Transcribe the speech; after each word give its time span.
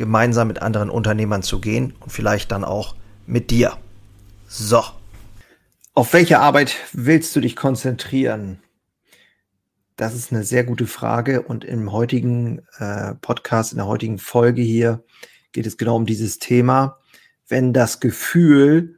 gemeinsam 0.00 0.48
mit 0.48 0.62
anderen 0.62 0.88
Unternehmern 0.88 1.42
zu 1.42 1.60
gehen 1.60 1.94
und 2.00 2.10
vielleicht 2.10 2.50
dann 2.52 2.64
auch 2.64 2.96
mit 3.26 3.50
dir. 3.50 3.76
So. 4.48 4.82
Auf 5.92 6.14
welche 6.14 6.40
Arbeit 6.40 6.74
willst 6.94 7.36
du 7.36 7.40
dich 7.40 7.54
konzentrieren? 7.54 8.62
Das 9.96 10.14
ist 10.14 10.32
eine 10.32 10.42
sehr 10.42 10.64
gute 10.64 10.86
Frage 10.86 11.42
und 11.42 11.66
im 11.66 11.92
heutigen 11.92 12.62
äh, 12.78 13.14
Podcast, 13.16 13.72
in 13.72 13.76
der 13.76 13.86
heutigen 13.86 14.18
Folge 14.18 14.62
hier 14.62 15.04
geht 15.52 15.66
es 15.66 15.76
genau 15.76 15.96
um 15.96 16.06
dieses 16.06 16.38
Thema. 16.38 16.98
Wenn 17.46 17.74
das 17.74 18.00
Gefühl, 18.00 18.96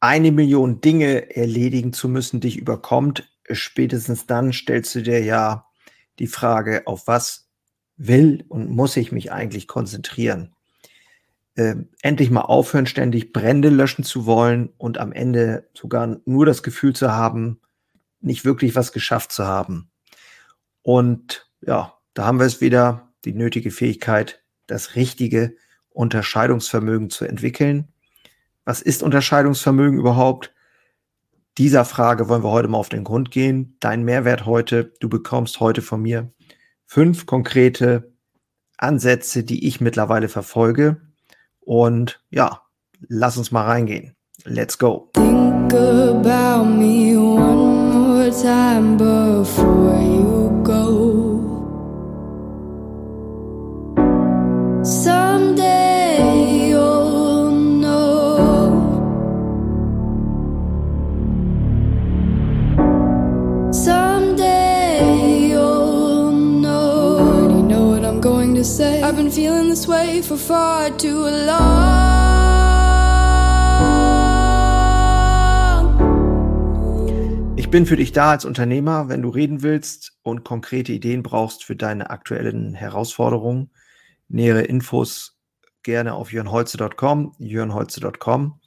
eine 0.00 0.32
Million 0.32 0.80
Dinge 0.80 1.36
erledigen 1.36 1.92
zu 1.92 2.08
müssen, 2.08 2.40
dich 2.40 2.56
überkommt, 2.56 3.30
spätestens 3.50 4.24
dann 4.24 4.54
stellst 4.54 4.94
du 4.94 5.02
dir 5.02 5.22
ja 5.22 5.66
die 6.18 6.26
Frage, 6.26 6.86
auf 6.86 7.06
was 7.06 7.49
will 8.00 8.44
und 8.48 8.70
muss 8.70 8.96
ich 8.96 9.12
mich 9.12 9.30
eigentlich 9.30 9.68
konzentrieren? 9.68 10.54
Äh, 11.54 11.76
endlich 12.00 12.30
mal 12.30 12.42
aufhören, 12.42 12.86
ständig 12.86 13.32
Brände 13.32 13.68
löschen 13.68 14.04
zu 14.04 14.24
wollen 14.24 14.70
und 14.78 14.98
am 14.98 15.12
Ende 15.12 15.68
sogar 15.74 16.18
nur 16.24 16.46
das 16.46 16.62
Gefühl 16.62 16.94
zu 16.94 17.12
haben, 17.12 17.60
nicht 18.20 18.44
wirklich 18.44 18.74
was 18.74 18.92
geschafft 18.92 19.32
zu 19.32 19.46
haben. 19.46 19.90
Und 20.82 21.50
ja, 21.60 21.94
da 22.14 22.24
haben 22.24 22.38
wir 22.38 22.46
es 22.46 22.60
wieder, 22.60 23.12
die 23.26 23.34
nötige 23.34 23.70
Fähigkeit, 23.70 24.42
das 24.66 24.94
richtige 24.94 25.54
Unterscheidungsvermögen 25.90 27.10
zu 27.10 27.26
entwickeln. 27.26 27.88
Was 28.64 28.80
ist 28.80 29.02
Unterscheidungsvermögen 29.02 29.98
überhaupt? 29.98 30.54
Dieser 31.58 31.84
Frage 31.84 32.28
wollen 32.28 32.44
wir 32.44 32.50
heute 32.50 32.68
mal 32.68 32.78
auf 32.78 32.88
den 32.88 33.04
Grund 33.04 33.30
gehen. 33.30 33.76
Dein 33.80 34.04
Mehrwert 34.04 34.46
heute, 34.46 34.94
du 35.00 35.10
bekommst 35.10 35.60
heute 35.60 35.82
von 35.82 36.00
mir 36.00 36.32
fünf 36.90 37.24
konkrete 37.24 38.12
Ansätze, 38.76 39.44
die 39.44 39.68
ich 39.68 39.80
mittlerweile 39.80 40.28
verfolge. 40.28 41.00
Und 41.60 42.20
ja, 42.30 42.62
lass 43.08 43.36
uns 43.36 43.52
mal 43.52 43.64
reingehen. 43.64 44.16
Let's 44.44 44.76
go. 44.76 45.08
Think 45.14 45.72
about 45.72 46.64
me 46.64 47.16
one 47.16 47.92
more 47.92 48.30
time 48.30 48.96
before 48.96 50.02
you 50.02 50.50
go. 50.64 51.40
Someday 54.82 55.19
for 70.30 70.38
far 70.38 70.96
too 70.96 71.26
long. 71.26 71.90
Ich 77.56 77.68
bin 77.68 77.84
für 77.84 77.96
dich 77.96 78.12
da 78.12 78.30
als 78.30 78.44
Unternehmer, 78.44 79.08
wenn 79.08 79.22
du 79.22 79.28
reden 79.28 79.62
willst 79.62 80.20
und 80.22 80.44
konkrete 80.44 80.92
Ideen 80.92 81.24
brauchst 81.24 81.64
für 81.64 81.74
deine 81.74 82.10
aktuellen 82.10 82.74
Herausforderungen. 82.74 83.70
Nähere 84.28 84.62
Infos 84.62 85.36
gerne 85.82 86.14
auf 86.14 86.32
jörnholze.com, 86.32 87.34
jörnholze.com. 87.38 88.60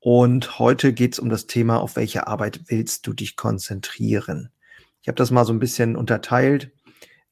Und 0.00 0.58
heute 0.58 0.92
geht 0.92 1.12
es 1.12 1.20
um 1.20 1.28
das 1.28 1.46
Thema, 1.46 1.80
auf 1.80 1.94
welche 1.94 2.26
Arbeit 2.26 2.62
willst 2.66 3.06
du 3.06 3.12
dich 3.12 3.36
konzentrieren? 3.36 4.50
Ich 5.02 5.08
habe 5.08 5.16
das 5.16 5.30
mal 5.30 5.44
so 5.44 5.52
ein 5.52 5.60
bisschen 5.60 5.94
unterteilt. 5.94 6.72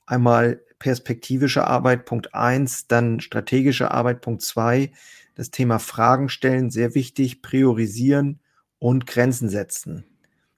Einmal 0.07 0.61
perspektivische 0.79 1.67
Arbeit, 1.67 2.05
Punkt 2.05 2.35
eins, 2.35 2.87
dann 2.87 3.21
strategische 3.21 3.91
Arbeit, 3.91 4.21
Punkt 4.21 4.43
zwei. 4.43 4.93
Das 5.35 5.51
Thema 5.51 5.79
Fragen 5.79 6.29
stellen, 6.29 6.71
sehr 6.71 6.95
wichtig, 6.95 7.43
priorisieren 7.43 8.41
und 8.79 9.07
Grenzen 9.07 9.49
setzen. 9.49 10.05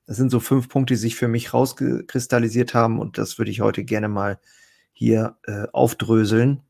Das 0.07 0.17
sind 0.17 0.31
so 0.31 0.41
fünf 0.41 0.69
Punkte, 0.69 0.95
die 0.95 0.99
sich 0.99 1.17
für 1.17 1.29
mich 1.29 1.55
rausgekristallisiert 1.55 2.75
haben 2.75 2.99
und 2.99 3.19
das 3.19 3.39
würde 3.39 3.51
ich 3.51 3.61
heute 3.61 3.85
gerne 3.85 4.09
mal 4.09 4.41
hier 4.93 5.37
äh, 5.47 5.67
aufdröseln. 5.73 6.63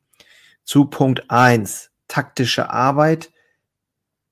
Zu 0.64 0.86
Punkt 0.86 1.30
eins 1.30 1.90
taktische 2.06 2.70
Arbeit 2.70 3.32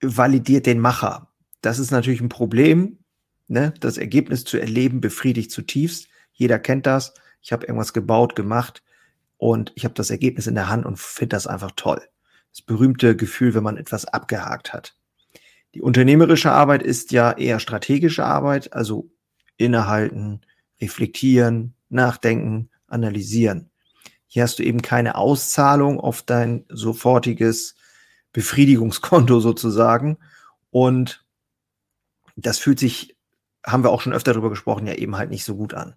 validiert 0.00 0.66
den 0.66 0.80
Macher. 0.80 1.28
Das 1.62 1.78
ist 1.78 1.90
natürlich 1.90 2.20
ein 2.20 2.28
Problem. 2.28 2.98
Ne? 3.46 3.72
Das 3.80 3.96
Ergebnis 3.96 4.44
zu 4.44 4.58
erleben 4.58 5.00
befriedigt 5.00 5.50
zutiefst. 5.50 6.08
Jeder 6.32 6.58
kennt 6.58 6.86
das. 6.86 7.14
Ich 7.40 7.52
habe 7.52 7.66
irgendwas 7.66 7.92
gebaut, 7.92 8.36
gemacht 8.36 8.82
und 9.38 9.72
ich 9.76 9.84
habe 9.84 9.94
das 9.94 10.10
Ergebnis 10.10 10.46
in 10.46 10.54
der 10.54 10.68
Hand 10.68 10.84
und 10.84 10.98
finde 10.98 11.36
das 11.36 11.46
einfach 11.46 11.72
toll. 11.76 12.02
Das 12.50 12.62
berühmte 12.62 13.16
Gefühl, 13.16 13.54
wenn 13.54 13.62
man 13.62 13.76
etwas 13.76 14.04
abgehakt 14.04 14.72
hat. 14.72 14.96
Die 15.74 15.82
unternehmerische 15.82 16.50
Arbeit 16.50 16.82
ist 16.82 17.12
ja 17.12 17.32
eher 17.32 17.60
strategische 17.60 18.24
Arbeit, 18.24 18.72
also 18.72 19.10
innehalten, 19.56 20.40
reflektieren, 20.80 21.74
nachdenken, 21.88 22.70
analysieren. 22.86 23.70
Hier 24.26 24.42
hast 24.42 24.58
du 24.58 24.62
eben 24.62 24.82
keine 24.82 25.14
Auszahlung 25.14 26.00
auf 26.00 26.22
dein 26.22 26.64
sofortiges 26.68 27.76
Befriedigungskonto 28.32 29.40
sozusagen. 29.40 30.18
Und 30.70 31.24
das 32.36 32.58
fühlt 32.58 32.78
sich, 32.78 33.16
haben 33.64 33.84
wir 33.84 33.90
auch 33.90 34.00
schon 34.00 34.12
öfter 34.12 34.32
darüber 34.32 34.50
gesprochen, 34.50 34.86
ja 34.86 34.94
eben 34.94 35.16
halt 35.16 35.30
nicht 35.30 35.44
so 35.44 35.56
gut 35.56 35.74
an. 35.74 35.96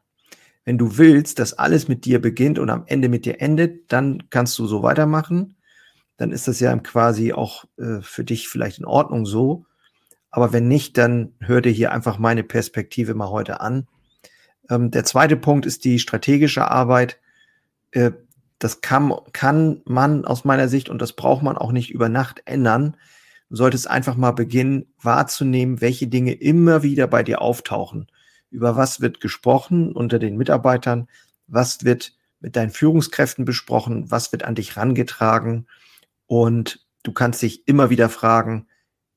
Wenn 0.63 0.77
du 0.77 0.97
willst, 0.97 1.39
dass 1.39 1.53
alles 1.53 1.87
mit 1.87 2.05
dir 2.05 2.21
beginnt 2.21 2.59
und 2.59 2.69
am 2.69 2.83
Ende 2.85 3.09
mit 3.09 3.25
dir 3.25 3.41
endet, 3.41 3.91
dann 3.91 4.29
kannst 4.29 4.57
du 4.59 4.67
so 4.67 4.83
weitermachen. 4.83 5.55
Dann 6.17 6.31
ist 6.31 6.47
das 6.47 6.59
ja 6.59 6.75
quasi 6.77 7.33
auch 7.33 7.65
äh, 7.77 8.01
für 8.01 8.23
dich 8.23 8.47
vielleicht 8.47 8.79
in 8.79 8.85
Ordnung 8.85 9.25
so. 9.25 9.65
Aber 10.29 10.53
wenn 10.53 10.67
nicht, 10.67 10.97
dann 10.97 11.33
hör 11.39 11.61
dir 11.61 11.71
hier 11.71 11.91
einfach 11.91 12.19
meine 12.19 12.43
Perspektive 12.43 13.15
mal 13.15 13.29
heute 13.29 13.59
an. 13.59 13.87
Ähm, 14.69 14.91
der 14.91 15.03
zweite 15.03 15.35
Punkt 15.35 15.65
ist 15.65 15.83
die 15.83 15.99
strategische 15.99 16.69
Arbeit. 16.69 17.19
Äh, 17.91 18.11
das 18.59 18.81
kann, 18.81 19.13
kann 19.33 19.81
man 19.85 20.23
aus 20.23 20.45
meiner 20.45 20.69
Sicht 20.69 20.89
und 20.89 21.01
das 21.01 21.13
braucht 21.13 21.41
man 21.41 21.57
auch 21.57 21.71
nicht 21.71 21.89
über 21.89 22.09
Nacht 22.09 22.43
ändern. 22.45 22.95
Du 23.49 23.55
solltest 23.55 23.89
einfach 23.89 24.15
mal 24.15 24.31
beginnen 24.31 24.85
wahrzunehmen, 25.01 25.81
welche 25.81 26.07
Dinge 26.07 26.33
immer 26.33 26.83
wieder 26.83 27.07
bei 27.07 27.23
dir 27.23 27.41
auftauchen. 27.41 28.07
Über 28.51 28.75
was 28.75 29.01
wird 29.01 29.21
gesprochen 29.21 29.93
unter 29.93 30.19
den 30.19 30.37
Mitarbeitern? 30.37 31.07
Was 31.47 31.83
wird 31.83 32.13
mit 32.39 32.55
deinen 32.55 32.69
Führungskräften 32.69 33.45
besprochen? 33.45 34.11
Was 34.11 34.31
wird 34.31 34.43
an 34.43 34.55
dich 34.55 34.77
rangetragen? 34.77 35.67
Und 36.27 36.85
du 37.03 37.11
kannst 37.11 37.41
dich 37.41 37.67
immer 37.67 37.89
wieder 37.89 38.09
fragen, 38.09 38.67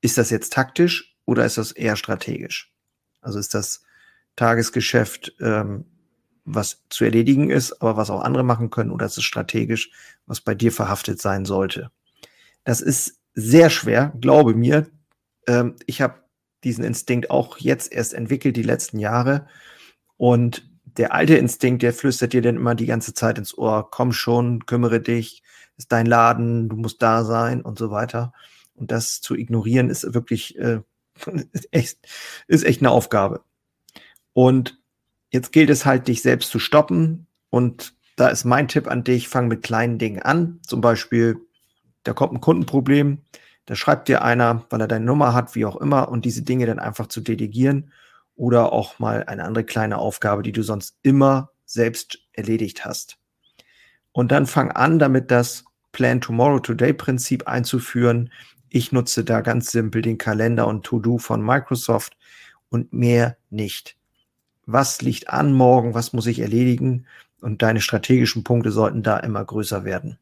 ist 0.01 0.19
das 0.19 0.31
jetzt 0.31 0.53
taktisch 0.53 1.17
oder 1.25 1.45
ist 1.45 1.59
das 1.59 1.73
eher 1.73 1.97
strategisch? 1.97 2.73
Also 3.21 3.39
ist 3.39 3.55
das 3.55 3.85
Tagesgeschäft 4.37 5.35
ähm, 5.41 5.87
was 6.45 6.83
zu 6.91 7.05
erledigen 7.05 7.51
ist, 7.51 7.81
aber 7.81 7.97
was 7.97 8.11
auch 8.11 8.23
andere 8.23 8.45
machen 8.45 8.71
können, 8.71 8.91
oder 8.91 9.07
es 9.07 9.17
ist 9.17 9.25
strategisch, 9.25 9.91
was 10.27 10.41
bei 10.41 10.55
dir 10.55 10.73
verhaftet 10.73 11.21
sein 11.21 11.45
sollte. 11.45 11.91
Das 12.65 12.81
ist 12.81 13.19
sehr 13.35 13.71
schwer, 13.71 14.13
glaube 14.21 14.55
mir. 14.55 14.87
Ähm, 15.47 15.77
ich 15.87 16.03
habe 16.03 16.24
diesen 16.65 16.85
Instinkt 16.85 17.31
auch 17.31 17.59
jetzt 17.59 17.93
erst 17.93 18.15
entwickelt, 18.15 18.57
die 18.57 18.63
letzten 18.63 18.99
Jahre. 18.99 19.47
Und 20.17 20.69
der 20.85 21.15
alte 21.15 21.37
Instinkt, 21.37 21.83
der 21.83 21.93
flüstert 21.93 22.33
dir 22.33 22.43
dann 22.43 22.57
immer 22.57 22.75
die 22.75 22.87
ganze 22.87 23.15
Zeit 23.15 23.39
ins 23.39 23.57
Ohr, 23.57 23.91
komm 23.91 24.13
schon, 24.13 24.67
kümmere 24.67 25.01
dich, 25.01 25.43
ist 25.77 25.93
dein 25.93 26.07
Laden, 26.07 26.69
du 26.69 26.77
musst 26.77 27.03
da 27.03 27.25
sein 27.25 27.63
und 27.63 27.79
so 27.79 27.91
weiter. 27.91 28.33
Und 28.75 28.91
das 28.91 29.21
zu 29.21 29.35
ignorieren 29.35 29.91
ist 29.91 30.15
wirklich, 30.15 30.59
äh, 30.59 30.81
echt, 31.71 31.99
ist 32.49 32.65
echt 32.65 32.81
eine 32.81 32.91
Aufgabe. 32.91 33.45
Und 34.33 34.79
Jetzt 35.35 35.51
gilt 35.51 35.69
es 35.69 35.85
halt, 35.85 36.07
dich 36.07 36.23
selbst 36.23 36.53
zu 36.53 36.61
stoppen. 36.61 37.27
Und 37.51 37.97
da 38.15 38.29
ist 38.29 38.45
mein 38.45 38.69
Tipp 38.69 38.87
an 38.87 39.03
dich, 39.03 39.27
fang 39.27 39.49
mit 39.49 39.65
kleinen 39.65 39.99
Dingen 39.99 40.23
an. 40.23 40.61
Zum 40.65 40.81
Beispiel, 40.81 41.41
da 42.05 42.13
kommt 42.13 42.35
ein 42.35 42.41
Kundenproblem, 42.41 43.19
da 43.67 43.75
schreibt 43.75 44.09
dir 44.09 44.23
einer, 44.23 44.65
weil 44.71 44.81
er 44.81 44.89
deine 44.89 45.05
Nummer 45.05 45.33
hat, 45.33 45.55
wie 45.55 45.65
auch 45.65 45.77
immer, 45.77 46.09
und 46.09 46.25
diese 46.25 46.43
Dinge 46.43 46.67
dann 46.67 46.79
einfach 46.79 47.07
zu 47.07 47.21
delegieren 47.21 47.91
oder 48.37 48.73
auch 48.73 48.99
mal 48.99 49.25
eine 49.25 49.45
andere 49.45 49.65
kleine 49.65 49.99
Aufgabe, 49.99 50.43
die 50.43 50.53
du 50.53 50.63
sonst 50.63 50.99
immer 51.03 51.51
selbst 51.65 52.19
erledigt 52.33 52.85
hast. 52.85 53.19
Und 54.13 54.33
dann 54.33 54.47
fang 54.47 54.71
an, 54.71 54.99
damit 54.99 55.31
das 55.31 55.65
Plan 55.93 56.21
Tomorrow 56.21 56.61
Today 56.61 56.93
Prinzip 56.93 57.49
einzuführen. 57.49 58.31
Ich 58.69 58.93
nutze 58.93 59.25
da 59.25 59.41
ganz 59.41 59.71
simpel 59.71 60.03
den 60.03 60.19
Kalender 60.19 60.67
und 60.67 60.85
To-Do 60.85 61.19
von 61.19 61.45
Microsoft 61.45 62.17
und 62.69 62.93
mehr 62.93 63.37
nicht. 63.51 63.97
Was 64.67 65.01
liegt 65.03 65.31
an 65.31 65.53
morgen? 65.53 65.95
Was 65.95 66.13
muss 66.13 66.27
ich 66.27 66.41
erledigen? 66.41 67.07
Und 67.41 67.63
deine 67.63 67.81
strategischen 67.81 68.45
Punkte 68.45 68.71
sollten 68.71 69.03
da 69.03 69.19
immer 69.19 69.45
größer 69.45 69.85
werden. 69.85 70.19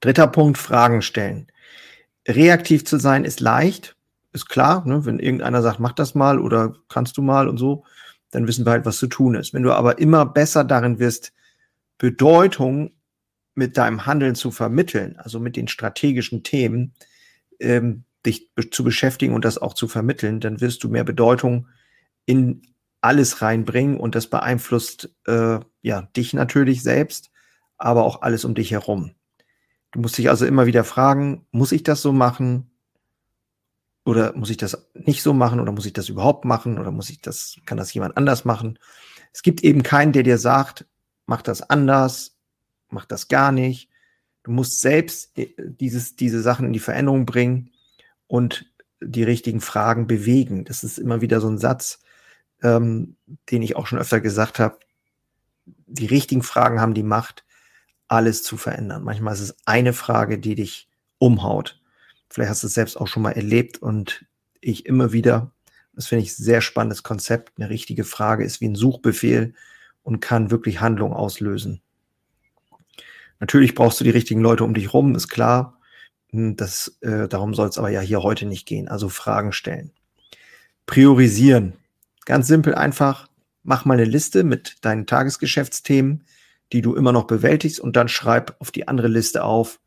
Dritter 0.00 0.26
Punkt, 0.26 0.58
Fragen 0.58 1.00
stellen. 1.00 1.46
Reaktiv 2.26 2.84
zu 2.84 2.98
sein 2.98 3.24
ist 3.24 3.40
leicht, 3.40 3.96
ist 4.32 4.48
klar. 4.48 4.86
Ne? 4.86 5.04
Wenn 5.04 5.18
irgendeiner 5.18 5.62
sagt, 5.62 5.80
mach 5.80 5.92
das 5.92 6.14
mal 6.14 6.38
oder 6.38 6.74
kannst 6.88 7.16
du 7.16 7.22
mal 7.22 7.48
und 7.48 7.58
so, 7.58 7.84
dann 8.30 8.46
wissen 8.46 8.66
wir 8.66 8.72
halt, 8.72 8.84
was 8.84 8.98
zu 8.98 9.06
tun 9.06 9.34
ist. 9.34 9.54
Wenn 9.54 9.62
du 9.62 9.72
aber 9.72 9.98
immer 9.98 10.26
besser 10.26 10.64
darin 10.64 10.98
wirst, 10.98 11.32
Bedeutung 11.98 12.92
mit 13.54 13.78
deinem 13.78 14.06
Handeln 14.06 14.34
zu 14.34 14.50
vermitteln, 14.50 15.16
also 15.16 15.40
mit 15.40 15.56
den 15.56 15.68
strategischen 15.68 16.42
Themen, 16.42 16.92
ähm, 17.60 18.04
dich 18.26 18.50
zu 18.70 18.84
beschäftigen 18.84 19.34
und 19.34 19.44
das 19.44 19.58
auch 19.58 19.72
zu 19.72 19.88
vermitteln, 19.88 20.40
dann 20.40 20.60
wirst 20.60 20.84
du 20.84 20.88
mehr 20.88 21.04
Bedeutung 21.04 21.68
in 22.26 22.62
alles 23.00 23.40
reinbringen 23.40 23.98
und 23.98 24.14
das 24.14 24.26
beeinflusst 24.26 25.10
äh, 25.26 25.60
ja 25.82 26.02
dich 26.16 26.34
natürlich 26.34 26.82
selbst, 26.82 27.30
aber 27.78 28.04
auch 28.04 28.22
alles 28.22 28.44
um 28.44 28.54
dich 28.54 28.72
herum. 28.72 29.12
Du 29.96 30.02
musst 30.02 30.18
dich 30.18 30.28
also 30.28 30.44
immer 30.44 30.66
wieder 30.66 30.84
fragen, 30.84 31.46
muss 31.52 31.72
ich 31.72 31.82
das 31.82 32.02
so 32.02 32.12
machen? 32.12 32.70
Oder 34.04 34.36
muss 34.36 34.50
ich 34.50 34.58
das 34.58 34.90
nicht 34.92 35.22
so 35.22 35.32
machen? 35.32 35.58
Oder 35.58 35.72
muss 35.72 35.86
ich 35.86 35.94
das 35.94 36.10
überhaupt 36.10 36.44
machen? 36.44 36.78
Oder 36.78 36.90
muss 36.90 37.08
ich 37.08 37.22
das, 37.22 37.56
kann 37.64 37.78
das 37.78 37.94
jemand 37.94 38.14
anders 38.18 38.44
machen? 38.44 38.78
Es 39.32 39.40
gibt 39.40 39.64
eben 39.64 39.82
keinen, 39.82 40.12
der 40.12 40.22
dir 40.22 40.36
sagt, 40.36 40.84
mach 41.24 41.40
das 41.40 41.62
anders, 41.62 42.36
mach 42.90 43.06
das 43.06 43.28
gar 43.28 43.52
nicht. 43.52 43.88
Du 44.42 44.50
musst 44.50 44.82
selbst 44.82 45.30
äh, 45.38 45.54
dieses, 45.56 46.14
diese 46.14 46.42
Sachen 46.42 46.66
in 46.66 46.74
die 46.74 46.78
Veränderung 46.78 47.24
bringen 47.24 47.70
und 48.26 48.70
die 49.00 49.22
richtigen 49.22 49.62
Fragen 49.62 50.06
bewegen. 50.06 50.66
Das 50.66 50.84
ist 50.84 50.98
immer 50.98 51.22
wieder 51.22 51.40
so 51.40 51.48
ein 51.48 51.56
Satz, 51.56 52.00
ähm, 52.62 53.16
den 53.50 53.62
ich 53.62 53.76
auch 53.76 53.86
schon 53.86 53.98
öfter 53.98 54.20
gesagt 54.20 54.58
habe. 54.58 54.78
Die 55.86 56.04
richtigen 56.04 56.42
Fragen 56.42 56.82
haben 56.82 56.92
die 56.92 57.02
Macht, 57.02 57.45
alles 58.08 58.42
zu 58.42 58.56
verändern. 58.56 59.04
Manchmal 59.04 59.34
ist 59.34 59.40
es 59.40 59.56
eine 59.64 59.92
Frage, 59.92 60.38
die 60.38 60.54
dich 60.54 60.88
umhaut. 61.18 61.80
Vielleicht 62.28 62.50
hast 62.50 62.62
du 62.62 62.66
es 62.66 62.74
selbst 62.74 62.96
auch 62.96 63.08
schon 63.08 63.22
mal 63.22 63.32
erlebt 63.32 63.78
und 63.78 64.26
ich 64.60 64.86
immer 64.86 65.12
wieder, 65.12 65.52
das 65.94 66.08
finde 66.08 66.24
ich 66.24 66.32
ein 66.32 66.42
sehr 66.42 66.60
spannendes 66.60 67.02
Konzept. 67.02 67.52
Eine 67.56 67.70
richtige 67.70 68.04
Frage 68.04 68.44
ist 68.44 68.60
wie 68.60 68.68
ein 68.68 68.74
Suchbefehl 68.74 69.54
und 70.02 70.20
kann 70.20 70.50
wirklich 70.50 70.80
Handlung 70.80 71.12
auslösen. 71.12 71.80
Natürlich 73.40 73.74
brauchst 73.74 74.00
du 74.00 74.04
die 74.04 74.10
richtigen 74.10 74.40
Leute 74.40 74.64
um 74.64 74.74
dich 74.74 74.92
rum, 74.92 75.14
ist 75.14 75.28
klar. 75.28 75.78
Hm, 76.30 76.56
das, 76.56 76.98
äh, 77.00 77.28
darum 77.28 77.54
soll 77.54 77.68
es 77.68 77.78
aber 77.78 77.90
ja 77.90 78.00
hier 78.00 78.22
heute 78.22 78.46
nicht 78.46 78.66
gehen. 78.66 78.88
Also 78.88 79.08
Fragen 79.08 79.52
stellen. 79.52 79.92
Priorisieren. 80.86 81.74
Ganz 82.24 82.46
simpel 82.46 82.74
einfach. 82.74 83.28
Mach 83.62 83.84
mal 83.84 83.94
eine 83.94 84.04
Liste 84.04 84.44
mit 84.44 84.76
deinen 84.82 85.06
Tagesgeschäftsthemen, 85.06 86.24
die 86.72 86.82
du 86.82 86.94
immer 86.94 87.12
noch 87.12 87.26
bewältigst 87.26 87.80
und 87.80 87.96
dann 87.96 88.08
schreib 88.08 88.56
auf 88.58 88.70
die 88.70 88.88
andere 88.88 89.08
Liste 89.08 89.44
auf, 89.44 89.80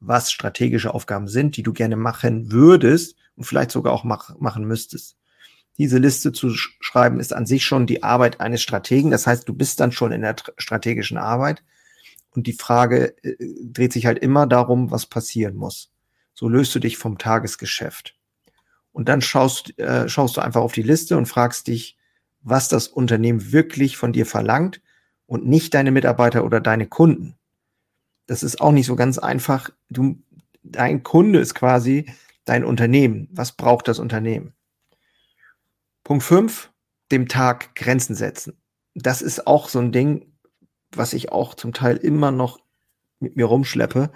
was 0.00 0.32
strategische 0.32 0.92
Aufgaben 0.94 1.28
sind, 1.28 1.56
die 1.56 1.62
du 1.62 1.72
gerne 1.72 1.96
machen 1.96 2.50
würdest 2.50 3.16
und 3.36 3.44
vielleicht 3.44 3.70
sogar 3.70 3.92
auch 3.92 4.04
mach, 4.04 4.36
machen 4.38 4.64
müsstest. 4.64 5.16
Diese 5.78 5.98
Liste 5.98 6.32
zu 6.32 6.50
schreiben 6.50 7.20
ist 7.20 7.32
an 7.32 7.46
sich 7.46 7.64
schon 7.64 7.86
die 7.86 8.02
Arbeit 8.02 8.40
eines 8.40 8.62
Strategen. 8.62 9.10
Das 9.10 9.26
heißt, 9.26 9.48
du 9.48 9.54
bist 9.54 9.80
dann 9.80 9.92
schon 9.92 10.12
in 10.12 10.20
der 10.20 10.36
strategischen 10.58 11.16
Arbeit. 11.16 11.62
Und 12.30 12.46
die 12.46 12.52
Frage 12.52 13.16
äh, 13.22 13.36
dreht 13.64 13.92
sich 13.92 14.06
halt 14.06 14.18
immer 14.18 14.46
darum, 14.46 14.90
was 14.90 15.06
passieren 15.06 15.54
muss. 15.54 15.90
So 16.34 16.48
löst 16.48 16.74
du 16.74 16.78
dich 16.78 16.98
vom 16.98 17.18
Tagesgeschäft. 17.18 18.16
Und 18.92 19.08
dann 19.08 19.22
schaust, 19.22 19.78
äh, 19.78 20.08
schaust 20.08 20.36
du 20.36 20.40
einfach 20.40 20.60
auf 20.60 20.72
die 20.72 20.82
Liste 20.82 21.16
und 21.16 21.26
fragst 21.26 21.68
dich, 21.68 21.96
was 22.42 22.68
das 22.68 22.88
Unternehmen 22.88 23.52
wirklich 23.52 23.96
von 23.96 24.12
dir 24.12 24.26
verlangt 24.26 24.80
und 25.32 25.46
nicht 25.46 25.72
deine 25.72 25.92
Mitarbeiter 25.92 26.44
oder 26.44 26.60
deine 26.60 26.86
Kunden. 26.86 27.36
Das 28.26 28.42
ist 28.42 28.60
auch 28.60 28.70
nicht 28.70 28.84
so 28.84 28.96
ganz 28.96 29.16
einfach. 29.16 29.70
Du, 29.88 30.18
dein 30.62 31.02
Kunde 31.04 31.38
ist 31.38 31.54
quasi 31.54 32.04
dein 32.44 32.66
Unternehmen. 32.66 33.28
Was 33.32 33.52
braucht 33.52 33.88
das 33.88 33.98
Unternehmen? 33.98 34.52
Punkt 36.04 36.22
fünf: 36.22 36.70
dem 37.10 37.28
Tag 37.28 37.74
Grenzen 37.74 38.14
setzen. 38.14 38.58
Das 38.94 39.22
ist 39.22 39.46
auch 39.46 39.70
so 39.70 39.78
ein 39.78 39.90
Ding, 39.90 40.26
was 40.90 41.14
ich 41.14 41.32
auch 41.32 41.54
zum 41.54 41.72
Teil 41.72 41.96
immer 41.96 42.30
noch 42.30 42.60
mit 43.18 43.34
mir 43.34 43.46
rumschleppe. 43.46 44.12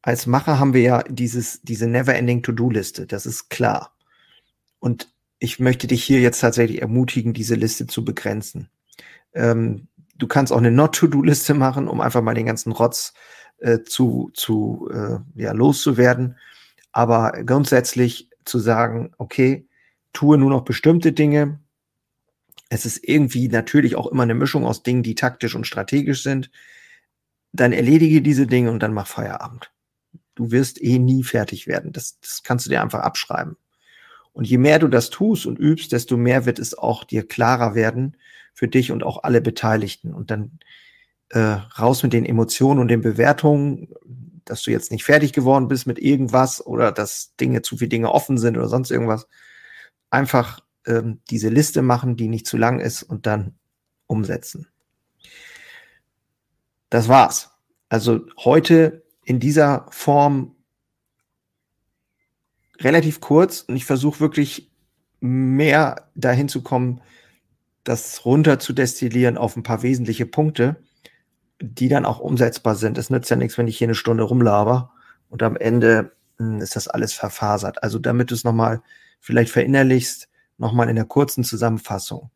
Als 0.00 0.28
Macher 0.28 0.60
haben 0.60 0.74
wir 0.74 0.82
ja 0.82 1.02
dieses, 1.08 1.60
diese 1.62 1.88
never-ending 1.88 2.44
To-Do-Liste. 2.44 3.08
Das 3.08 3.26
ist 3.26 3.50
klar. 3.50 3.96
Und 4.78 5.12
ich 5.40 5.58
möchte 5.58 5.88
dich 5.88 6.04
hier 6.04 6.20
jetzt 6.20 6.38
tatsächlich 6.38 6.80
ermutigen, 6.82 7.32
diese 7.32 7.56
Liste 7.56 7.88
zu 7.88 8.04
begrenzen. 8.04 8.68
Ähm, 9.34 9.88
du 10.18 10.26
kannst 10.26 10.52
auch 10.52 10.58
eine 10.58 10.70
Not-To-Do-Liste 10.70 11.54
machen, 11.54 11.88
um 11.88 12.00
einfach 12.00 12.22
mal 12.22 12.34
den 12.34 12.46
ganzen 12.46 12.72
Rotz 12.72 13.14
äh, 13.58 13.80
zu, 13.82 14.30
zu 14.34 14.88
äh, 14.92 15.18
ja, 15.40 15.52
loszuwerden. 15.52 16.36
Aber 16.92 17.32
grundsätzlich 17.44 18.30
zu 18.44 18.58
sagen, 18.58 19.12
okay, 19.18 19.66
tue 20.12 20.38
nur 20.38 20.50
noch 20.50 20.62
bestimmte 20.62 21.12
Dinge. 21.12 21.60
Es 22.68 22.86
ist 22.86 23.06
irgendwie 23.06 23.48
natürlich 23.48 23.96
auch 23.96 24.06
immer 24.06 24.22
eine 24.22 24.34
Mischung 24.34 24.66
aus 24.66 24.82
Dingen, 24.82 25.02
die 25.02 25.14
taktisch 25.14 25.54
und 25.54 25.66
strategisch 25.66 26.22
sind. 26.22 26.50
Dann 27.52 27.72
erledige 27.72 28.22
diese 28.22 28.46
Dinge 28.46 28.70
und 28.70 28.82
dann 28.82 28.94
mach 28.94 29.06
Feierabend. 29.06 29.72
Du 30.34 30.50
wirst 30.50 30.82
eh 30.82 30.98
nie 30.98 31.22
fertig 31.22 31.66
werden. 31.66 31.92
Das, 31.92 32.18
das 32.20 32.42
kannst 32.42 32.66
du 32.66 32.70
dir 32.70 32.82
einfach 32.82 33.00
abschreiben. 33.00 33.56
Und 34.32 34.46
je 34.46 34.58
mehr 34.58 34.78
du 34.78 34.88
das 34.88 35.08
tust 35.08 35.46
und 35.46 35.58
übst, 35.58 35.92
desto 35.92 36.18
mehr 36.18 36.44
wird 36.44 36.58
es 36.58 36.76
auch 36.76 37.04
dir 37.04 37.26
klarer 37.26 37.74
werden 37.74 38.16
für 38.56 38.68
dich 38.68 38.90
und 38.90 39.04
auch 39.04 39.22
alle 39.22 39.42
Beteiligten. 39.42 40.14
Und 40.14 40.30
dann 40.30 40.58
äh, 41.28 41.38
raus 41.38 42.02
mit 42.02 42.14
den 42.14 42.24
Emotionen 42.24 42.80
und 42.80 42.88
den 42.88 43.02
Bewertungen, 43.02 43.92
dass 44.46 44.62
du 44.62 44.70
jetzt 44.70 44.90
nicht 44.90 45.04
fertig 45.04 45.34
geworden 45.34 45.68
bist 45.68 45.86
mit 45.86 45.98
irgendwas 45.98 46.64
oder 46.64 46.90
dass 46.90 47.36
Dinge 47.36 47.60
zu 47.60 47.76
viele 47.76 47.90
Dinge 47.90 48.10
offen 48.10 48.38
sind 48.38 48.56
oder 48.56 48.68
sonst 48.68 48.90
irgendwas. 48.90 49.28
Einfach 50.08 50.60
ähm, 50.86 51.20
diese 51.28 51.50
Liste 51.50 51.82
machen, 51.82 52.16
die 52.16 52.28
nicht 52.28 52.46
zu 52.46 52.56
lang 52.56 52.80
ist 52.80 53.02
und 53.02 53.26
dann 53.26 53.56
umsetzen. 54.06 54.66
Das 56.88 57.08
war's. 57.08 57.50
Also 57.90 58.20
heute 58.38 59.04
in 59.24 59.38
dieser 59.38 59.86
Form 59.90 60.56
relativ 62.80 63.20
kurz 63.20 63.60
und 63.60 63.76
ich 63.76 63.84
versuche 63.84 64.20
wirklich 64.20 64.70
mehr 65.20 66.08
dahin 66.14 66.48
zu 66.48 66.62
kommen, 66.62 67.02
das 67.86 68.24
runter 68.24 68.58
zu 68.58 68.72
destillieren 68.72 69.38
auf 69.38 69.56
ein 69.56 69.62
paar 69.62 69.82
wesentliche 69.82 70.26
Punkte, 70.26 70.76
die 71.60 71.88
dann 71.88 72.04
auch 72.04 72.18
umsetzbar 72.18 72.74
sind. 72.74 72.98
Es 72.98 73.10
nützt 73.10 73.30
ja 73.30 73.36
nichts, 73.36 73.56
wenn 73.56 73.68
ich 73.68 73.78
hier 73.78 73.86
eine 73.86 73.94
Stunde 73.94 74.24
rumlaber 74.24 74.90
und 75.28 75.42
am 75.42 75.56
Ende 75.56 76.12
mh, 76.38 76.54
hm, 76.54 76.60
ist 76.60 76.76
das 76.76 76.88
alles 76.88 77.12
verfasert. 77.12 77.82
Also 77.82 77.98
damit 77.98 78.30
du 78.30 78.34
es 78.34 78.44
nochmal 78.44 78.82
vielleicht 79.20 79.50
verinnerlichst, 79.50 80.28
nochmal 80.58 80.88
in 80.88 80.96
der 80.96 81.04
kurzen 81.04 81.44
Zusammenfassung. 81.44 82.30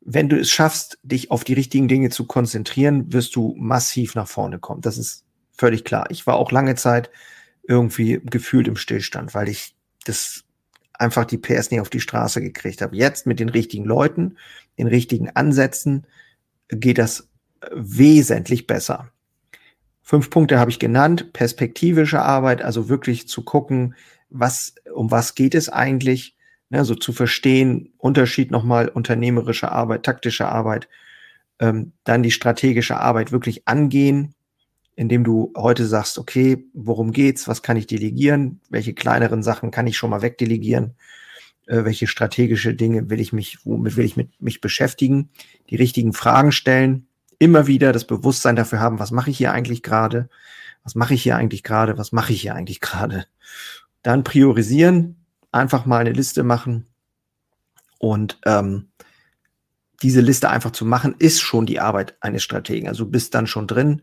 Wenn 0.00 0.28
du 0.28 0.38
es 0.38 0.50
schaffst, 0.50 0.98
dich 1.02 1.30
auf 1.30 1.44
die 1.44 1.54
richtigen 1.54 1.88
Dinge 1.88 2.10
zu 2.10 2.26
konzentrieren, 2.26 3.12
wirst 3.12 3.36
du 3.36 3.54
massiv 3.58 4.14
nach 4.14 4.28
vorne 4.28 4.58
kommen. 4.58 4.80
Das 4.80 4.98
ist 4.98 5.24
völlig 5.52 5.84
klar. 5.84 6.06
Ich 6.10 6.26
war 6.26 6.36
auch 6.36 6.50
lange 6.50 6.74
Zeit 6.74 7.10
irgendwie 7.62 8.20
gefühlt 8.24 8.68
im 8.68 8.76
Stillstand, 8.76 9.34
weil 9.34 9.48
ich 9.48 9.74
das 10.04 10.45
einfach 10.98 11.24
die 11.24 11.38
PS 11.38 11.70
nicht 11.70 11.80
auf 11.80 11.90
die 11.90 12.00
Straße 12.00 12.40
gekriegt 12.40 12.82
habe. 12.82 12.96
Jetzt 12.96 13.26
mit 13.26 13.40
den 13.40 13.48
richtigen 13.48 13.84
Leuten, 13.84 14.36
den 14.78 14.86
richtigen 14.86 15.30
Ansätzen 15.30 16.06
geht 16.68 16.98
das 16.98 17.28
wesentlich 17.72 18.66
besser. 18.66 19.10
Fünf 20.02 20.30
Punkte 20.30 20.60
habe 20.60 20.70
ich 20.70 20.78
genannt. 20.78 21.32
Perspektivische 21.32 22.22
Arbeit, 22.22 22.62
also 22.62 22.88
wirklich 22.88 23.28
zu 23.28 23.42
gucken, 23.42 23.96
was, 24.30 24.76
um 24.94 25.10
was 25.10 25.34
geht 25.34 25.54
es 25.54 25.68
eigentlich, 25.68 26.36
ne, 26.70 26.84
so 26.84 26.94
zu 26.94 27.12
verstehen, 27.12 27.92
Unterschied 27.98 28.52
nochmal 28.52 28.88
unternehmerische 28.88 29.72
Arbeit, 29.72 30.04
taktische 30.04 30.46
Arbeit, 30.46 30.88
ähm, 31.58 31.92
dann 32.04 32.22
die 32.22 32.30
strategische 32.30 32.98
Arbeit 32.98 33.32
wirklich 33.32 33.66
angehen, 33.66 34.35
indem 34.96 35.24
du 35.24 35.52
heute 35.56 35.86
sagst, 35.86 36.18
okay, 36.18 36.66
worum 36.72 37.12
geht's, 37.12 37.46
was 37.46 37.62
kann 37.62 37.76
ich 37.76 37.86
delegieren, 37.86 38.60
welche 38.70 38.94
kleineren 38.94 39.42
Sachen 39.42 39.70
kann 39.70 39.86
ich 39.86 39.98
schon 39.98 40.10
mal 40.10 40.22
wegdelegieren, 40.22 40.94
äh, 41.66 41.84
welche 41.84 42.06
strategische 42.06 42.74
Dinge 42.74 43.10
will 43.10 43.20
ich 43.20 43.32
mich, 43.32 43.58
womit 43.64 43.96
will 43.96 44.06
ich 44.06 44.16
mit, 44.16 44.40
mich 44.40 44.62
beschäftigen, 44.62 45.30
die 45.68 45.76
richtigen 45.76 46.14
Fragen 46.14 46.50
stellen, 46.50 47.06
immer 47.38 47.66
wieder 47.66 47.92
das 47.92 48.06
Bewusstsein 48.06 48.56
dafür 48.56 48.80
haben, 48.80 48.98
was 48.98 49.10
mache 49.10 49.30
ich 49.30 49.36
hier 49.36 49.52
eigentlich 49.52 49.82
gerade, 49.82 50.30
was 50.82 50.94
mache 50.94 51.12
ich 51.12 51.22
hier 51.22 51.36
eigentlich 51.36 51.62
gerade, 51.62 51.98
was 51.98 52.12
mache 52.12 52.32
ich 52.32 52.40
hier 52.40 52.54
eigentlich 52.54 52.80
gerade. 52.80 53.26
Dann 54.02 54.24
priorisieren, 54.24 55.16
einfach 55.52 55.84
mal 55.84 55.98
eine 55.98 56.12
Liste 56.12 56.42
machen 56.42 56.86
und 57.98 58.38
ähm, 58.46 58.88
diese 60.02 60.22
Liste 60.22 60.48
einfach 60.48 60.70
zu 60.70 60.86
machen, 60.86 61.14
ist 61.18 61.42
schon 61.42 61.66
die 61.66 61.80
Arbeit 61.80 62.16
eines 62.20 62.42
Strategen. 62.42 62.88
Also 62.88 63.04
du 63.04 63.10
bist 63.10 63.34
dann 63.34 63.46
schon 63.46 63.66
drin 63.66 64.02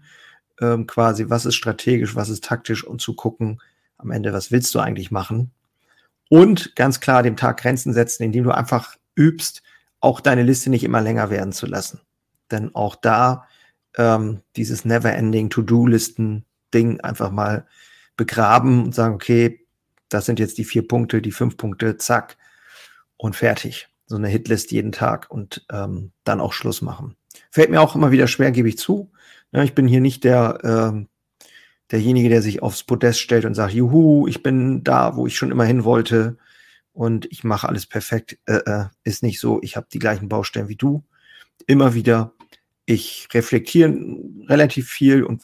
ähm, 0.61 0.87
quasi, 0.87 1.29
was 1.29 1.45
ist 1.45 1.55
strategisch, 1.55 2.15
was 2.15 2.29
ist 2.29 2.43
taktisch 2.43 2.83
und 2.83 3.01
zu 3.01 3.15
gucken, 3.15 3.61
am 3.97 4.11
Ende, 4.11 4.33
was 4.33 4.51
willst 4.51 4.73
du 4.75 4.79
eigentlich 4.79 5.11
machen? 5.11 5.51
Und 6.29 6.75
ganz 6.75 6.99
klar 6.99 7.23
dem 7.23 7.37
Tag 7.37 7.59
Grenzen 7.59 7.93
setzen, 7.93 8.23
indem 8.23 8.43
du 8.45 8.51
einfach 8.51 8.97
übst, 9.15 9.61
auch 9.99 10.19
deine 10.19 10.43
Liste 10.43 10.69
nicht 10.69 10.83
immer 10.83 11.01
länger 11.01 11.29
werden 11.29 11.53
zu 11.53 11.65
lassen. 11.65 12.01
Denn 12.51 12.75
auch 12.75 12.95
da 12.95 13.47
ähm, 13.97 14.41
dieses 14.55 14.85
Never-Ending 14.85 15.49
To-Do-Listen-Ding 15.49 17.01
einfach 17.01 17.31
mal 17.31 17.67
begraben 18.17 18.83
und 18.83 18.95
sagen, 18.95 19.15
okay, 19.15 19.65
das 20.09 20.25
sind 20.25 20.39
jetzt 20.39 20.57
die 20.57 20.65
vier 20.65 20.87
Punkte, 20.87 21.21
die 21.21 21.31
fünf 21.31 21.57
Punkte, 21.57 21.97
zack 21.97 22.37
und 23.17 23.35
fertig. 23.35 23.87
So 24.05 24.17
eine 24.17 24.27
Hitlist 24.27 24.71
jeden 24.71 24.91
Tag 24.91 25.31
und 25.31 25.65
ähm, 25.71 26.11
dann 26.23 26.41
auch 26.41 26.53
Schluss 26.53 26.81
machen. 26.81 27.15
Fällt 27.53 27.69
mir 27.69 27.81
auch 27.81 27.95
immer 27.95 28.09
wieder 28.09 28.25
schwer, 28.25 28.49
gebe 28.49 28.67
ich 28.67 28.79
zu. 28.79 29.11
Ja, 29.51 29.61
ich 29.61 29.75
bin 29.75 29.87
hier 29.87 30.01
nicht 30.01 30.23
der 30.23 30.57
ähm, 30.63 31.07
derjenige, 31.91 32.27
der 32.27 32.41
sich 32.41 32.63
aufs 32.63 32.83
Podest 32.83 33.19
stellt 33.19 33.45
und 33.45 33.53
sagt, 33.53 33.75
juhu, 33.75 34.27
ich 34.27 34.41
bin 34.41 34.83
da, 34.83 35.15
wo 35.15 35.27
ich 35.27 35.37
schon 35.37 35.51
immer 35.51 35.63
hin 35.63 35.83
wollte 35.83 36.39
und 36.93 37.31
ich 37.31 37.43
mache 37.43 37.69
alles 37.69 37.85
perfekt. 37.85 38.39
Äh, 38.47 38.61
äh, 38.65 38.85
ist 39.03 39.21
nicht 39.21 39.39
so. 39.39 39.59
Ich 39.61 39.75
habe 39.75 39.85
die 39.93 39.99
gleichen 39.99 40.29
Baustellen 40.29 40.67
wie 40.67 40.77
du. 40.77 41.03
Immer 41.67 41.93
wieder. 41.93 42.33
Ich 42.87 43.27
reflektiere 43.35 43.93
relativ 44.47 44.89
viel 44.89 45.23
und 45.23 45.43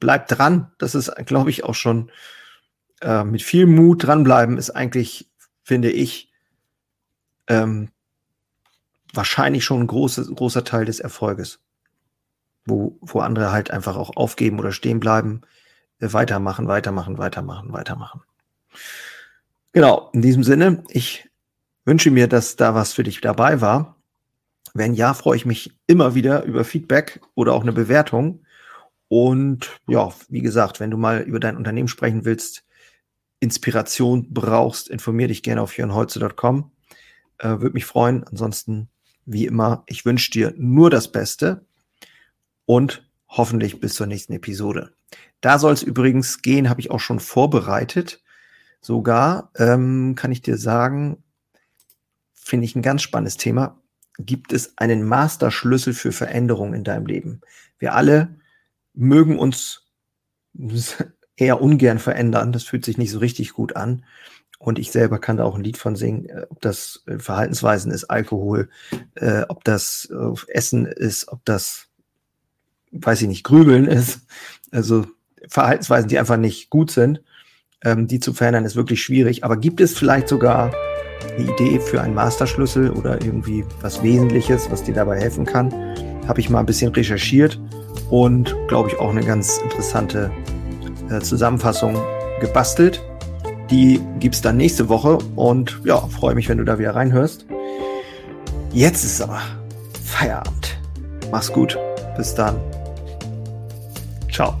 bleib 0.00 0.28
dran. 0.28 0.72
Das 0.78 0.94
ist, 0.94 1.14
glaube 1.26 1.50
ich, 1.50 1.62
auch 1.62 1.74
schon 1.74 2.10
äh, 3.02 3.22
mit 3.22 3.42
viel 3.42 3.66
Mut 3.66 4.02
dranbleiben 4.02 4.56
ist 4.56 4.70
eigentlich, 4.70 5.28
finde 5.62 5.90
ich, 5.90 6.32
ähm, 7.48 7.90
wahrscheinlich 9.18 9.64
schon 9.64 9.80
ein 9.80 9.86
großes, 9.88 10.34
großer 10.34 10.64
Teil 10.64 10.84
des 10.84 11.00
Erfolges. 11.00 11.58
Wo, 12.64 12.96
wo 13.00 13.18
andere 13.20 13.50
halt 13.50 13.70
einfach 13.70 13.96
auch 13.96 14.16
aufgeben 14.16 14.58
oder 14.60 14.72
stehen 14.72 15.00
bleiben, 15.00 15.40
äh, 16.00 16.12
weitermachen, 16.12 16.68
weitermachen, 16.68 17.18
weitermachen, 17.18 17.72
weitermachen. 17.72 18.22
Genau, 19.72 20.10
in 20.12 20.22
diesem 20.22 20.44
Sinne, 20.44 20.84
ich 20.88 21.28
wünsche 21.84 22.10
mir, 22.10 22.28
dass 22.28 22.56
da 22.56 22.74
was 22.74 22.92
für 22.92 23.02
dich 23.02 23.20
dabei 23.20 23.60
war. 23.60 23.96
Wenn 24.72 24.94
ja, 24.94 25.14
freue 25.14 25.36
ich 25.36 25.46
mich 25.46 25.72
immer 25.86 26.14
wieder 26.14 26.44
über 26.44 26.64
Feedback 26.64 27.20
oder 27.34 27.54
auch 27.54 27.62
eine 27.62 27.72
Bewertung. 27.72 28.44
Und 29.08 29.80
ja, 29.88 30.12
wie 30.28 30.42
gesagt, 30.42 30.78
wenn 30.78 30.90
du 30.90 30.96
mal 30.96 31.22
über 31.22 31.40
dein 31.40 31.56
Unternehmen 31.56 31.88
sprechen 31.88 32.24
willst, 32.24 32.64
Inspiration 33.40 34.32
brauchst, 34.32 34.88
informier 34.88 35.28
dich 35.28 35.42
gerne 35.42 35.62
auf 35.62 35.76
jörnholze.com. 35.76 36.70
Äh, 37.38 37.48
Würde 37.48 37.72
mich 37.72 37.86
freuen. 37.86 38.24
Ansonsten, 38.24 38.90
wie 39.28 39.46
immer, 39.46 39.84
ich 39.86 40.04
wünsche 40.06 40.30
dir 40.30 40.54
nur 40.56 40.88
das 40.88 41.12
Beste 41.12 41.64
und 42.64 43.06
hoffentlich 43.28 43.78
bis 43.78 43.94
zur 43.94 44.06
nächsten 44.06 44.32
Episode. 44.32 44.92
Da 45.42 45.58
soll 45.58 45.74
es 45.74 45.82
übrigens 45.82 46.40
gehen, 46.40 46.70
habe 46.70 46.80
ich 46.80 46.90
auch 46.90 47.00
schon 47.00 47.20
vorbereitet. 47.20 48.22
Sogar 48.80 49.50
ähm, 49.56 50.14
kann 50.16 50.32
ich 50.32 50.40
dir 50.40 50.56
sagen, 50.56 51.22
finde 52.32 52.64
ich 52.64 52.74
ein 52.74 52.82
ganz 52.82 53.02
spannendes 53.02 53.36
Thema. 53.36 53.78
Gibt 54.18 54.52
es 54.52 54.76
einen 54.78 55.06
Masterschlüssel 55.06 55.92
für 55.92 56.12
Veränderungen 56.12 56.72
in 56.72 56.84
deinem 56.84 57.06
Leben? 57.06 57.42
Wir 57.78 57.94
alle 57.94 58.34
mögen 58.94 59.38
uns 59.38 59.86
eher 61.36 61.60
ungern 61.60 61.98
verändern. 61.98 62.52
Das 62.52 62.64
fühlt 62.64 62.84
sich 62.84 62.96
nicht 62.96 63.10
so 63.10 63.18
richtig 63.18 63.52
gut 63.52 63.76
an. 63.76 64.04
Und 64.58 64.78
ich 64.78 64.90
selber 64.90 65.18
kann 65.18 65.36
da 65.36 65.44
auch 65.44 65.54
ein 65.54 65.62
Lied 65.62 65.76
von 65.76 65.96
singen, 65.96 66.28
äh, 66.28 66.46
ob 66.50 66.60
das 66.60 67.02
äh, 67.06 67.18
Verhaltensweisen 67.18 67.92
ist, 67.92 68.04
Alkohol, 68.04 68.68
äh, 69.14 69.42
ob 69.48 69.64
das 69.64 70.08
äh, 70.10 70.52
Essen 70.52 70.86
ist, 70.86 71.28
ob 71.28 71.44
das, 71.44 71.86
weiß 72.90 73.22
ich 73.22 73.28
nicht, 73.28 73.44
Grübeln 73.44 73.86
ist. 73.86 74.20
Also 74.70 75.06
Verhaltensweisen, 75.48 76.08
die 76.08 76.18
einfach 76.18 76.36
nicht 76.36 76.70
gut 76.70 76.90
sind, 76.90 77.22
ähm, 77.84 78.08
die 78.08 78.20
zu 78.20 78.32
verändern, 78.32 78.64
ist 78.64 78.76
wirklich 78.76 79.02
schwierig. 79.02 79.44
Aber 79.44 79.56
gibt 79.56 79.80
es 79.80 79.96
vielleicht 79.96 80.28
sogar 80.28 80.74
eine 81.36 81.50
Idee 81.50 81.80
für 81.80 82.02
einen 82.02 82.14
Masterschlüssel 82.14 82.90
oder 82.90 83.22
irgendwie 83.22 83.64
was 83.80 84.02
Wesentliches, 84.02 84.70
was 84.70 84.82
dir 84.82 84.94
dabei 84.94 85.20
helfen 85.20 85.46
kann? 85.46 85.72
Habe 86.26 86.40
ich 86.40 86.50
mal 86.50 86.60
ein 86.60 86.66
bisschen 86.66 86.92
recherchiert 86.92 87.60
und 88.10 88.54
glaube 88.68 88.90
ich 88.90 88.98
auch 88.98 89.10
eine 89.10 89.24
ganz 89.24 89.58
interessante 89.58 90.30
äh, 91.10 91.20
Zusammenfassung 91.20 91.96
gebastelt. 92.40 93.02
Die 93.70 94.00
gibt's 94.18 94.40
dann 94.40 94.56
nächste 94.56 94.88
Woche 94.88 95.18
und 95.36 95.80
ja, 95.84 95.98
freue 95.98 96.34
mich, 96.34 96.48
wenn 96.48 96.56
du 96.56 96.64
da 96.64 96.78
wieder 96.78 96.94
reinhörst. 96.94 97.44
Jetzt 98.72 99.04
ist 99.04 99.20
aber 99.20 99.42
Feierabend. 100.04 100.78
Mach's 101.30 101.52
gut. 101.52 101.78
Bis 102.16 102.34
dann. 102.34 102.58
Ciao. 104.32 104.58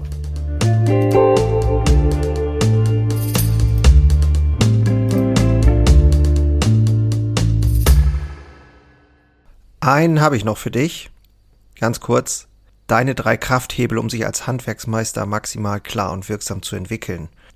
Einen 9.80 10.20
habe 10.20 10.36
ich 10.36 10.44
noch 10.44 10.58
für 10.58 10.70
dich. 10.70 11.10
Ganz 11.80 12.00
kurz. 12.00 12.46
Deine 12.86 13.14
drei 13.14 13.38
Krafthebel, 13.38 13.96
um 13.96 14.10
sich 14.10 14.26
als 14.26 14.46
Handwerksmeister 14.46 15.24
maximal 15.24 15.80
klar 15.80 16.12
und 16.12 16.28
wirksam 16.28 16.60
zu 16.60 16.76
entwickeln. 16.76 17.30